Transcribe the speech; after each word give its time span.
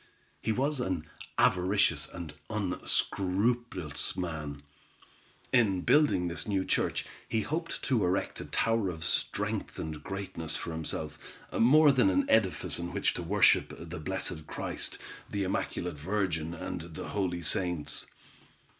He 0.41 0.51
was 0.51 0.79
an 0.79 1.05
avaricious 1.37 2.07
and 2.11 2.33
unscrupulous 2.49 4.17
man. 4.17 4.63
In 5.53 5.81
building 5.81 6.27
this 6.27 6.47
new 6.47 6.65
church, 6.65 7.05
he 7.29 7.41
hoped 7.41 7.83
to 7.83 8.03
erect 8.03 8.41
a 8.41 8.45
tower 8.45 8.89
of 8.89 9.03
strength 9.03 9.77
and 9.77 10.01
greatness 10.03 10.55
for 10.55 10.71
himself, 10.71 11.19
more 11.53 11.91
than 11.91 12.09
an 12.09 12.27
edifice 12.31 12.79
in 12.79 12.91
which 12.93 13.13
to 13.13 13.21
worship 13.21 13.75
the 13.77 13.99
blessed 13.99 14.47
Christ, 14.47 14.97
the 15.29 15.43
immaculate 15.43 15.97
Virgin, 15.99 16.55
and 16.55 16.81
the 16.95 17.09
holy 17.09 17.43
saints. 17.43 18.07